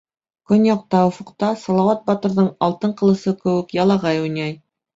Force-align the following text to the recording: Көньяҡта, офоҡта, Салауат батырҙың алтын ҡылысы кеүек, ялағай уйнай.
Көньяҡта, 0.51 1.01
офоҡта, 1.09 1.49
Салауат 1.65 2.01
батырҙың 2.09 2.49
алтын 2.71 2.97
ҡылысы 3.03 3.37
кеүек, 3.45 3.79
ялағай 3.83 4.27
уйнай. 4.27 4.61